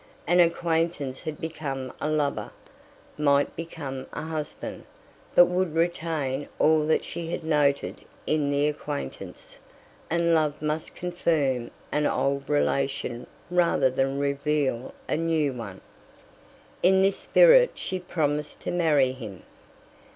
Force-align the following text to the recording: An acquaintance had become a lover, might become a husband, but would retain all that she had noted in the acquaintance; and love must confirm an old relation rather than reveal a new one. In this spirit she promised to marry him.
An 0.25 0.39
acquaintance 0.39 1.21
had 1.21 1.39
become 1.39 1.93
a 2.01 2.09
lover, 2.09 2.49
might 3.19 3.55
become 3.55 4.07
a 4.13 4.23
husband, 4.23 4.85
but 5.35 5.45
would 5.45 5.75
retain 5.75 6.47
all 6.57 6.87
that 6.87 7.05
she 7.05 7.29
had 7.29 7.43
noted 7.43 8.01
in 8.25 8.49
the 8.49 8.67
acquaintance; 8.67 9.57
and 10.09 10.33
love 10.33 10.59
must 10.59 10.95
confirm 10.95 11.69
an 11.91 12.07
old 12.07 12.49
relation 12.49 13.27
rather 13.51 13.91
than 13.91 14.17
reveal 14.17 14.95
a 15.07 15.15
new 15.15 15.53
one. 15.53 15.81
In 16.81 17.03
this 17.03 17.17
spirit 17.19 17.69
she 17.75 17.99
promised 17.99 18.59
to 18.61 18.71
marry 18.71 19.11
him. 19.11 19.43